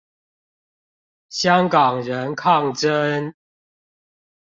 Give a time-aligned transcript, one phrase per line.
[1.29, 3.35] 香港人抗爭